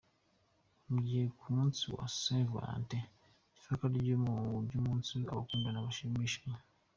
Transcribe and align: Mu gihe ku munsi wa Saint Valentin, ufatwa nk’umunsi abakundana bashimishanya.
Mu 0.89 0.99
gihe 1.05 1.23
ku 1.39 1.45
munsi 1.55 1.83
wa 1.95 2.05
Saint 2.21 2.47
Valentin, 2.53 3.03
ufatwa 3.57 3.87
nk’umunsi 4.67 5.15
abakundana 5.31 5.85
bashimishanya. 5.87 6.61